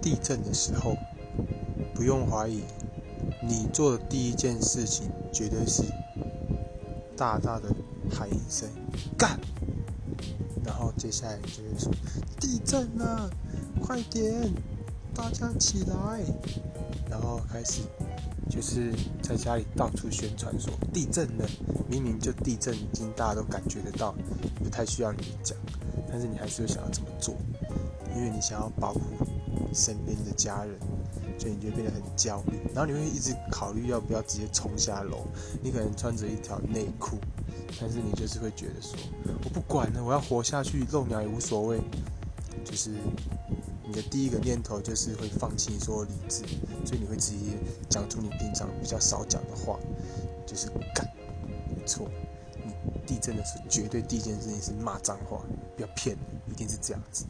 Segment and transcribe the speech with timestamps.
[0.00, 0.96] 地震的时候，
[1.94, 2.62] 不用怀疑，
[3.42, 5.82] 你做的第一件事情绝对是
[7.16, 7.68] 大大的
[8.10, 8.68] 喊一声
[9.18, 9.38] “干”，
[10.64, 11.92] 然后接下来就会说
[12.40, 13.30] “地震了，
[13.80, 14.52] 快点，
[15.14, 16.22] 大家起来”，
[17.10, 17.82] 然后开始
[18.48, 21.46] 就是在家里到处宣传说地震了，
[21.88, 24.14] 明明就地震已经大家都感觉得到，
[24.62, 25.56] 不太需要你讲，
[26.10, 27.34] 但是你还是想要这么做，
[28.16, 29.00] 因为你想要保护。
[29.72, 30.76] 身边的家人，
[31.38, 35.18] 所以你就变得很焦虑，然后你会一直考虑要不要直接冲下楼。
[35.62, 37.18] 你可能穿着一条内裤，
[37.80, 38.98] 但是你就是会觉得说，
[39.44, 41.80] 我不管了，我要活下去，漏鸟也无所谓。
[42.64, 42.90] 就是
[43.86, 46.42] 你的第一个念头就是会放弃所有理智，
[46.84, 47.56] 所以你会直接
[47.88, 49.78] 讲出你平常比较少讲的话，
[50.44, 51.06] 就是干，
[51.68, 52.08] 没错，
[52.64, 52.72] 你
[53.06, 55.42] 地震的时候绝对第一件事情是骂脏话，
[55.76, 56.16] 不要骗，
[56.50, 57.24] 一定是这样子。